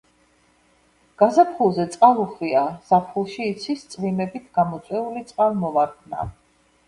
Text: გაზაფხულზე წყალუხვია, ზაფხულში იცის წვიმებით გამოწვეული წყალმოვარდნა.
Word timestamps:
გაზაფხულზე 1.21 1.85
წყალუხვია, 1.95 2.63
ზაფხულში 2.87 3.45
იცის 3.51 3.85
წვიმებით 3.93 4.49
გამოწვეული 4.57 5.23
წყალმოვარდნა. 5.33 6.27